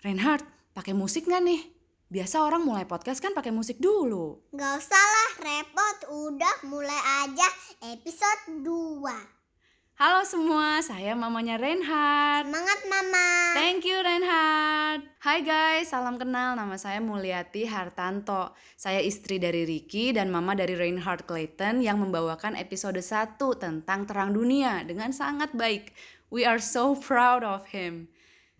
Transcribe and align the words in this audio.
Reinhard, 0.00 0.40
pakai 0.72 0.96
musik 0.96 1.28
nggak 1.28 1.44
nih? 1.44 1.60
Biasa 2.08 2.40
orang 2.40 2.64
mulai 2.64 2.88
podcast 2.88 3.20
kan 3.20 3.36
pakai 3.36 3.52
musik 3.52 3.76
dulu. 3.76 4.48
Gak 4.48 4.80
usah 4.80 4.96
lah 4.96 5.30
repot, 5.44 5.96
udah 6.08 6.56
mulai 6.72 7.00
aja 7.28 7.44
episode 7.84 8.64
2. 8.64 10.00
Halo 10.00 10.24
semua, 10.24 10.80
saya 10.80 11.12
mamanya 11.12 11.60
Reinhard. 11.60 12.48
Semangat 12.48 12.80
mama. 12.88 13.52
Thank 13.52 13.84
you 13.84 14.00
Reinhard. 14.00 15.04
Hai 15.20 15.44
guys, 15.44 15.92
salam 15.92 16.16
kenal. 16.16 16.56
Nama 16.56 16.80
saya 16.80 16.96
Mulyati 17.04 17.68
Hartanto. 17.68 18.56
Saya 18.80 19.04
istri 19.04 19.36
dari 19.36 19.68
Ricky 19.68 20.16
dan 20.16 20.32
mama 20.32 20.56
dari 20.56 20.80
Reinhard 20.80 21.28
Clayton 21.28 21.84
yang 21.84 22.00
membawakan 22.00 22.56
episode 22.56 22.96
1 22.96 23.36
tentang 23.36 24.08
terang 24.08 24.32
dunia 24.32 24.80
dengan 24.80 25.12
sangat 25.12 25.52
baik. 25.52 25.92
We 26.32 26.48
are 26.48 26.56
so 26.56 26.96
proud 26.96 27.44
of 27.44 27.68
him. 27.68 28.08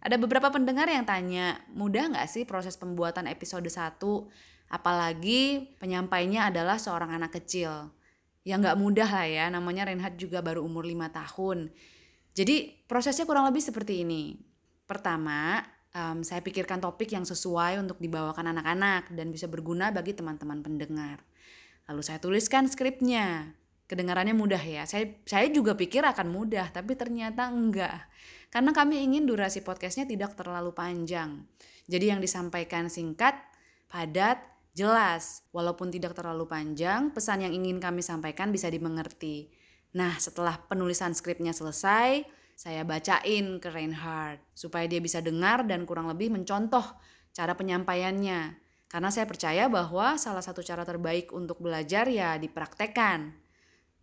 Ada 0.01 0.17
beberapa 0.17 0.49
pendengar 0.49 0.89
yang 0.89 1.05
tanya, 1.05 1.61
mudah 1.77 2.17
nggak 2.17 2.29
sih 2.29 2.49
proses 2.49 2.81
pembuatan 2.81 3.29
episode 3.29 3.69
1? 3.69 4.01
Apalagi 4.73 5.77
penyampainya 5.77 6.49
adalah 6.49 6.81
seorang 6.81 7.13
anak 7.21 7.37
kecil. 7.37 7.93
Ya 8.41 8.57
nggak 8.57 8.81
mudah 8.81 9.05
lah 9.05 9.29
ya 9.29 9.45
namanya 9.53 9.85
Reinhard 9.85 10.17
juga 10.17 10.41
baru 10.41 10.65
umur 10.65 10.89
5 10.89 11.05
tahun. 11.13 11.69
Jadi 12.33 12.87
prosesnya 12.89 13.29
kurang 13.29 13.45
lebih 13.45 13.61
seperti 13.61 14.01
ini. 14.01 14.41
Pertama 14.89 15.61
um, 15.93 16.25
saya 16.25 16.41
pikirkan 16.41 16.81
topik 16.81 17.13
yang 17.13 17.29
sesuai 17.29 17.77
untuk 17.83 18.01
dibawakan 18.01 18.57
anak-anak 18.57 19.13
dan 19.13 19.29
bisa 19.29 19.51
berguna 19.51 19.93
bagi 19.93 20.17
teman-teman 20.17 20.65
pendengar. 20.65 21.21
Lalu 21.91 22.01
saya 22.01 22.23
tuliskan 22.23 22.71
skripnya 22.71 23.53
kedengarannya 23.91 24.39
mudah 24.39 24.63
ya 24.63 24.87
saya 24.87 25.19
saya 25.27 25.51
juga 25.51 25.75
pikir 25.75 26.07
akan 26.07 26.31
mudah 26.31 26.71
tapi 26.71 26.95
ternyata 26.95 27.51
enggak 27.51 28.07
karena 28.55 28.71
kami 28.71 29.03
ingin 29.03 29.27
durasi 29.27 29.67
podcastnya 29.67 30.07
tidak 30.07 30.39
terlalu 30.39 30.71
panjang 30.71 31.43
jadi 31.91 32.15
yang 32.15 32.23
disampaikan 32.23 32.87
singkat 32.87 33.35
padat 33.91 34.51
Jelas, 34.71 35.43
walaupun 35.51 35.91
tidak 35.91 36.15
terlalu 36.15 36.47
panjang, 36.47 37.11
pesan 37.11 37.43
yang 37.43 37.51
ingin 37.51 37.83
kami 37.83 38.07
sampaikan 38.07 38.55
bisa 38.55 38.71
dimengerti. 38.71 39.51
Nah, 39.99 40.15
setelah 40.23 40.63
penulisan 40.71 41.11
skripnya 41.11 41.51
selesai, 41.51 42.23
saya 42.55 42.87
bacain 42.87 43.59
ke 43.59 43.67
Reinhard 43.67 44.39
supaya 44.55 44.87
dia 44.87 45.03
bisa 45.03 45.19
dengar 45.19 45.67
dan 45.67 45.83
kurang 45.91 46.07
lebih 46.07 46.31
mencontoh 46.31 46.87
cara 47.35 47.59
penyampaiannya. 47.59 48.63
Karena 48.87 49.11
saya 49.11 49.27
percaya 49.27 49.67
bahwa 49.67 50.15
salah 50.15 50.43
satu 50.43 50.63
cara 50.63 50.87
terbaik 50.87 51.35
untuk 51.35 51.59
belajar 51.59 52.07
ya 52.07 52.39
dipraktekkan. 52.39 53.35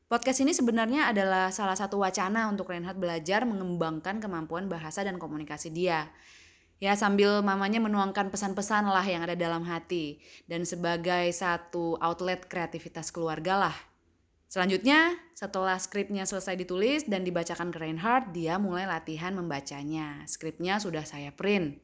Podcast 0.08 0.40
ini 0.40 0.56
sebenarnya 0.56 1.12
adalah 1.12 1.52
salah 1.52 1.76
satu 1.76 2.00
wacana 2.00 2.48
untuk 2.48 2.72
Reinhard 2.72 2.96
belajar 2.96 3.44
mengembangkan 3.44 4.24
kemampuan 4.24 4.72
bahasa 4.72 5.04
dan 5.04 5.20
komunikasi 5.20 5.68
dia. 5.68 6.08
Ya 6.80 6.96
sambil 6.96 7.44
mamanya 7.44 7.84
menuangkan 7.84 8.32
pesan-pesan 8.32 8.88
lah 8.88 9.04
yang 9.04 9.28
ada 9.28 9.36
dalam 9.36 9.68
hati 9.68 10.24
dan 10.48 10.64
sebagai 10.64 11.28
satu 11.36 12.00
outlet 12.00 12.48
kreativitas 12.48 13.12
keluarga 13.12 13.68
lah. 13.68 13.76
Selanjutnya, 14.48 15.12
setelah 15.36 15.76
skripnya 15.76 16.24
selesai 16.24 16.56
ditulis 16.56 17.04
dan 17.04 17.28
dibacakan 17.28 17.68
ke 17.68 17.76
Reinhardt, 17.76 18.32
dia 18.32 18.56
mulai 18.56 18.88
latihan 18.88 19.36
membacanya. 19.36 20.24
Skripnya 20.24 20.80
sudah 20.80 21.04
saya 21.04 21.36
print. 21.36 21.84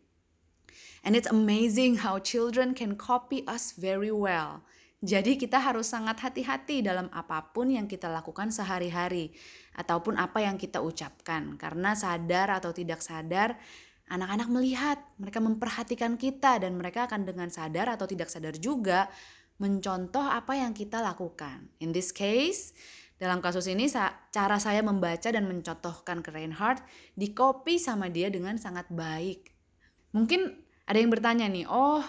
And 1.03 1.19
it's 1.19 1.27
amazing 1.27 1.99
how 2.07 2.23
children 2.23 2.71
can 2.71 2.95
copy 2.95 3.43
us 3.51 3.75
very 3.75 4.15
well. 4.15 4.63
Jadi 5.03 5.35
kita 5.35 5.59
harus 5.59 5.91
sangat 5.91 6.15
hati-hati 6.23 6.79
dalam 6.79 7.11
apa 7.11 7.51
pun 7.51 7.67
yang 7.67 7.91
kita 7.91 8.07
lakukan 8.07 8.55
sehari-hari 8.55 9.35
ataupun 9.75 10.15
apa 10.15 10.39
yang 10.39 10.55
kita 10.55 10.79
ucapkan 10.79 11.59
karena 11.59 11.91
sadar 11.91 12.47
atau 12.55 12.71
tidak 12.71 13.03
sadar 13.03 13.59
Anak-anak 14.11 14.49
melihat, 14.51 14.97
mereka 15.15 15.39
memperhatikan 15.39 16.19
kita 16.19 16.59
dan 16.59 16.75
mereka 16.75 17.07
akan 17.07 17.23
dengan 17.23 17.47
sadar 17.47 17.87
atau 17.95 18.03
tidak 18.03 18.27
sadar 18.27 18.51
juga 18.59 19.07
mencontoh 19.63 20.21
apa 20.21 20.59
yang 20.59 20.75
kita 20.75 20.99
lakukan. 20.99 21.71
In 21.79 21.95
this 21.95 22.11
case, 22.11 22.75
dalam 23.15 23.39
kasus 23.39 23.63
ini 23.71 23.87
cara 24.29 24.59
saya 24.59 24.83
membaca 24.83 25.31
dan 25.31 25.47
mencontohkan 25.47 26.19
ke 26.19 26.35
Reinhardt 26.35 26.83
di 27.15 27.31
copy 27.31 27.79
sama 27.79 28.11
dia 28.11 28.27
dengan 28.27 28.59
sangat 28.59 28.91
baik. 28.91 29.55
Mungkin 30.11 30.51
ada 30.83 30.97
yang 30.99 31.09
bertanya 31.09 31.47
nih, 31.47 31.63
oh 31.71 32.03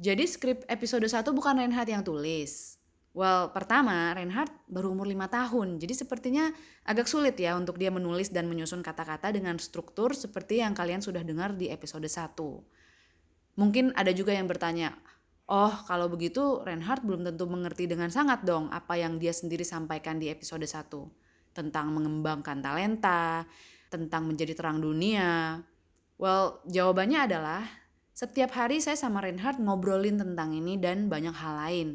jadi 0.00 0.24
skrip 0.24 0.64
episode 0.64 1.04
1 1.04 1.28
bukan 1.36 1.60
Reinhardt 1.60 1.92
yang 1.92 2.00
tulis. 2.00 2.80
Well, 3.12 3.52
pertama, 3.52 4.16
Reinhardt 4.16 4.48
baru 4.64 4.96
umur 4.96 5.04
5 5.04 5.28
tahun, 5.28 5.68
jadi 5.76 5.92
sepertinya 5.92 6.48
agak 6.88 7.04
sulit 7.04 7.36
ya 7.36 7.52
untuk 7.58 7.76
dia 7.76 7.92
menulis 7.92 8.32
dan 8.32 8.48
menyusun 8.48 8.80
kata-kata 8.80 9.28
dengan 9.34 9.60
struktur 9.60 10.16
seperti 10.16 10.64
yang 10.64 10.72
kalian 10.72 11.04
sudah 11.04 11.20
dengar 11.20 11.52
di 11.52 11.68
episode 11.68 12.06
1. 12.08 12.32
Mungkin 13.60 13.92
ada 13.92 14.14
juga 14.16 14.32
yang 14.32 14.48
bertanya, 14.48 14.96
oh 15.50 15.74
kalau 15.84 16.08
begitu 16.08 16.64
Reinhardt 16.64 17.04
belum 17.04 17.26
tentu 17.26 17.44
mengerti 17.50 17.84
dengan 17.84 18.08
sangat 18.08 18.46
dong 18.46 18.72
apa 18.72 18.96
yang 18.96 19.20
dia 19.20 19.36
sendiri 19.36 19.68
sampaikan 19.68 20.16
di 20.16 20.32
episode 20.32 20.64
1. 20.64 20.88
Tentang 21.52 21.92
mengembangkan 21.92 22.62
talenta, 22.62 23.44
tentang 23.92 24.32
menjadi 24.32 24.54
terang 24.56 24.80
dunia. 24.80 25.60
Well, 26.14 26.62
jawabannya 26.70 27.26
adalah 27.26 27.79
setiap 28.20 28.52
hari 28.52 28.84
saya 28.84 29.00
sama 29.00 29.24
Reinhardt 29.24 29.56
ngobrolin 29.56 30.20
tentang 30.20 30.52
ini 30.52 30.76
dan 30.76 31.08
banyak 31.08 31.32
hal 31.32 31.54
lain 31.56 31.88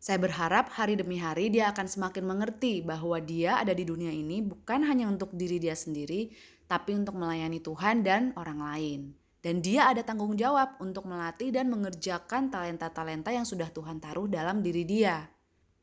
saya 0.00 0.16
berharap 0.16 0.72
hari 0.72 0.96
demi 0.96 1.20
hari 1.20 1.52
dia 1.52 1.68
akan 1.68 1.84
semakin 1.84 2.24
mengerti 2.24 2.80
bahwa 2.80 3.20
dia 3.20 3.60
ada 3.60 3.76
di 3.76 3.84
dunia 3.84 4.08
ini 4.08 4.40
bukan 4.40 4.80
hanya 4.88 5.04
untuk 5.04 5.28
diri 5.36 5.60
dia 5.60 5.76
sendiri, 5.76 6.32
tapi 6.64 6.96
untuk 6.96 7.20
melayani 7.20 7.60
Tuhan 7.60 8.00
dan 8.00 8.32
orang 8.32 8.64
lain. 8.64 9.00
Dan 9.44 9.60
dia 9.60 9.92
ada 9.92 10.00
tanggung 10.00 10.40
jawab 10.40 10.80
untuk 10.80 11.04
melatih 11.04 11.52
dan 11.52 11.68
mengerjakan 11.68 12.48
talenta-talenta 12.48 13.28
yang 13.28 13.44
sudah 13.44 13.68
Tuhan 13.68 14.00
taruh 14.00 14.24
dalam 14.24 14.64
diri 14.64 14.88
dia. 14.88 15.28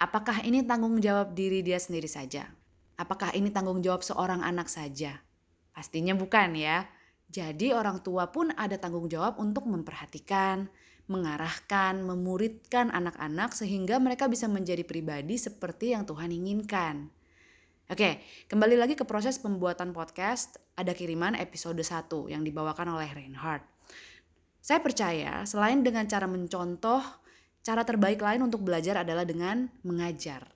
Apakah 0.02 0.42
ini 0.42 0.66
tanggung 0.66 0.98
jawab 0.98 1.38
diri 1.38 1.62
dia 1.62 1.78
sendiri 1.78 2.09
saja? 2.09 2.50
Apakah 2.98 3.38
ini 3.38 3.54
tanggung 3.54 3.86
jawab 3.86 4.02
seorang 4.02 4.42
anak 4.42 4.66
saja? 4.66 5.22
Pastinya 5.78 6.18
bukan 6.18 6.58
ya. 6.58 6.90
Jadi 7.27 7.75
orang 7.75 7.99
tua 7.99 8.31
pun 8.31 8.55
ada 8.55 8.79
tanggung 8.79 9.11
jawab 9.11 9.35
untuk 9.35 9.67
memperhatikan, 9.67 10.71
mengarahkan, 11.11 11.99
memuridkan 11.99 12.88
anak-anak 12.91 13.51
sehingga 13.51 13.99
mereka 13.99 14.31
bisa 14.31 14.47
menjadi 14.47 14.88
pribadi 14.88 15.35
seperti 15.35 15.91
yang 15.91 16.07
Tuhan 16.07 16.31
inginkan. 16.31 17.11
Oke, 17.88 18.19
kembali 18.51 18.75
lagi 18.75 18.99
ke 18.99 19.07
proses 19.07 19.39
pembuatan 19.39 19.95
podcast. 19.95 20.59
Ada 20.75 20.91
kiriman 20.91 21.35
episode 21.39 21.79
1 21.79 22.31
yang 22.31 22.43
dibawakan 22.43 22.95
oleh 22.95 23.07
Reinhardt. 23.11 23.63
Saya 24.59 24.83
percaya 24.83 25.47
selain 25.47 25.79
dengan 25.79 26.03
cara 26.07 26.27
mencontoh, 26.27 26.99
cara 27.63 27.88
terbaik 27.88 28.19
lain 28.19 28.44
untuk 28.44 28.67
belajar 28.67 29.03
adalah 29.03 29.23
dengan 29.23 29.71
mengajar. 29.88 30.51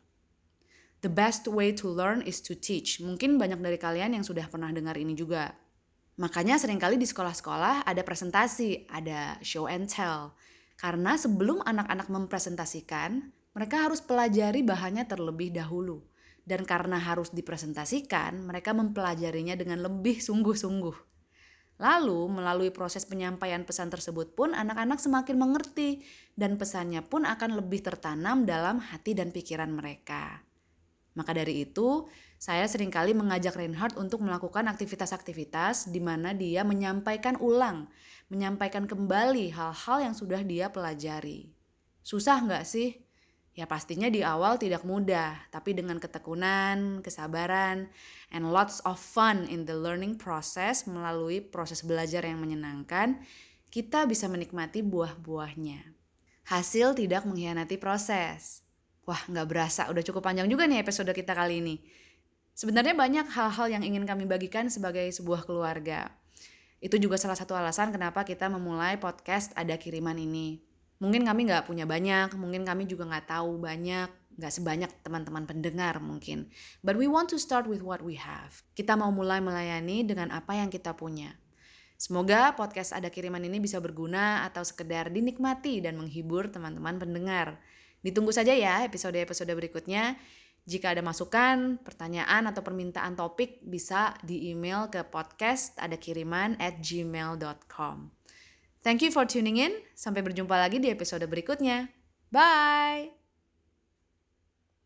The 0.99 1.07
best 1.07 1.47
way 1.47 1.71
to 1.79 1.87
learn 1.87 2.19
is 2.27 2.43
to 2.43 2.53
teach. 2.53 2.99
Mungkin 2.99 3.39
banyak 3.39 3.63
dari 3.63 3.79
kalian 3.79 4.19
yang 4.19 4.27
sudah 4.27 4.51
pernah 4.51 4.67
dengar 4.75 4.99
ini 4.99 5.15
juga. 5.15 5.55
Makanya 6.21 6.61
sering 6.61 6.77
kali 6.77 7.01
di 7.01 7.09
sekolah-sekolah 7.09 7.81
ada 7.81 8.01
presentasi, 8.05 8.85
ada 8.93 9.41
show 9.41 9.65
and 9.65 9.89
tell. 9.89 10.37
Karena 10.77 11.17
sebelum 11.17 11.65
anak-anak 11.65 12.13
mempresentasikan, 12.13 13.33
mereka 13.57 13.89
harus 13.89 14.05
pelajari 14.05 14.61
bahannya 14.61 15.09
terlebih 15.09 15.49
dahulu. 15.49 16.05
Dan 16.45 16.61
karena 16.69 17.01
harus 17.01 17.33
dipresentasikan, 17.33 18.37
mereka 18.37 18.69
mempelajarinya 18.69 19.57
dengan 19.57 19.81
lebih 19.81 20.21
sungguh-sungguh. 20.21 21.09
Lalu, 21.81 22.29
melalui 22.29 22.69
proses 22.69 23.09
penyampaian 23.09 23.65
pesan 23.65 23.89
tersebut 23.89 24.37
pun 24.37 24.53
anak-anak 24.53 25.01
semakin 25.01 25.41
mengerti 25.41 26.05
dan 26.37 26.61
pesannya 26.61 27.01
pun 27.01 27.25
akan 27.25 27.57
lebih 27.57 27.81
tertanam 27.81 28.45
dalam 28.45 28.77
hati 28.77 29.17
dan 29.17 29.33
pikiran 29.33 29.73
mereka. 29.73 30.45
Maka 31.17 31.33
dari 31.33 31.65
itu, 31.65 32.05
saya 32.41 32.65
sering 32.65 32.89
kali 32.89 33.13
mengajak 33.13 33.53
Reinhardt 33.53 34.01
untuk 34.01 34.25
melakukan 34.25 34.65
aktivitas-aktivitas 34.65 35.93
di 35.93 36.01
mana 36.01 36.33
dia 36.33 36.65
menyampaikan 36.65 37.37
ulang, 37.37 37.85
menyampaikan 38.33 38.89
kembali 38.89 39.53
hal-hal 39.53 40.09
yang 40.09 40.17
sudah 40.17 40.41
dia 40.41 40.73
pelajari. 40.73 41.53
Susah 42.01 42.41
nggak 42.41 42.65
sih? 42.65 42.97
Ya 43.53 43.69
pastinya 43.69 44.09
di 44.09 44.25
awal 44.25 44.57
tidak 44.57 44.81
mudah, 44.81 45.37
tapi 45.53 45.77
dengan 45.77 46.01
ketekunan, 46.01 47.05
kesabaran, 47.05 47.85
and 48.33 48.49
lots 48.49 48.81
of 48.89 48.97
fun 48.97 49.45
in 49.45 49.69
the 49.69 49.77
learning 49.77 50.17
process 50.17 50.89
melalui 50.89 51.45
proses 51.45 51.85
belajar 51.85 52.25
yang 52.25 52.41
menyenangkan, 52.41 53.21
kita 53.69 54.09
bisa 54.09 54.25
menikmati 54.25 54.81
buah-buahnya. 54.81 55.93
Hasil 56.49 56.97
tidak 56.97 57.21
mengkhianati 57.21 57.77
proses. 57.77 58.65
Wah, 59.05 59.21
nggak 59.29 59.45
berasa. 59.45 59.93
Udah 59.93 60.01
cukup 60.01 60.25
panjang 60.25 60.49
juga 60.49 60.65
nih 60.65 60.81
episode 60.81 61.13
kita 61.13 61.37
kali 61.37 61.61
ini. 61.61 61.77
Sebenarnya 62.51 62.93
banyak 62.93 63.27
hal-hal 63.31 63.67
yang 63.71 63.83
ingin 63.83 64.03
kami 64.03 64.27
bagikan 64.27 64.67
sebagai 64.67 65.07
sebuah 65.11 65.47
keluarga. 65.47 66.11
Itu 66.81 66.97
juga 66.97 67.15
salah 67.15 67.37
satu 67.37 67.53
alasan 67.53 67.93
kenapa 67.93 68.25
kita 68.25 68.49
memulai 68.49 68.97
podcast 68.97 69.53
Ada 69.53 69.77
Kiriman 69.77 70.17
ini. 70.17 70.61
Mungkin 71.01 71.25
kami 71.25 71.49
nggak 71.49 71.65
punya 71.69 71.85
banyak, 71.85 72.33
mungkin 72.37 72.61
kami 72.61 72.85
juga 72.85 73.09
nggak 73.09 73.33
tahu 73.33 73.57
banyak, 73.61 74.09
nggak 74.37 74.53
sebanyak 74.53 74.91
teman-teman 75.05 75.45
pendengar 75.45 75.97
mungkin. 76.01 76.49
But 76.85 76.97
we 76.97 77.05
want 77.05 77.29
to 77.33 77.37
start 77.37 77.65
with 77.69 77.85
what 77.85 78.01
we 78.01 78.17
have. 78.17 78.65
Kita 78.77 78.97
mau 78.97 79.09
mulai 79.09 79.41
melayani 79.41 80.05
dengan 80.05 80.33
apa 80.33 80.57
yang 80.57 80.69
kita 80.69 80.97
punya. 80.97 81.37
Semoga 82.01 82.57
podcast 82.57 82.97
ada 82.97 83.13
kiriman 83.13 83.45
ini 83.45 83.61
bisa 83.61 83.77
berguna 83.77 84.41
atau 84.49 84.65
sekedar 84.65 85.13
dinikmati 85.13 85.85
dan 85.85 86.01
menghibur 86.01 86.49
teman-teman 86.49 86.97
pendengar. 86.97 87.61
Ditunggu 88.01 88.33
saja 88.33 88.57
ya 88.57 88.81
episode-episode 88.81 89.53
berikutnya. 89.53 90.17
Jika 90.61 90.93
ada 90.93 91.01
masukan, 91.01 91.81
pertanyaan, 91.81 92.45
atau 92.45 92.61
permintaan 92.61 93.17
topik, 93.17 93.65
bisa 93.65 94.13
di 94.21 94.53
email 94.53 94.93
ke 94.93 95.01
podcast 95.01 95.73
ada 95.81 95.97
kiriman 95.97 96.53
at 96.61 96.77
gmail.com. 96.79 98.13
Thank 98.81 99.05
you 99.05 99.13
for 99.13 99.25
tuning 99.25 99.61
in. 99.61 99.73
Sampai 99.93 100.25
berjumpa 100.25 100.57
lagi 100.57 100.81
di 100.81 100.89
episode 100.89 101.25
berikutnya. 101.25 101.89
Bye! 102.33 103.20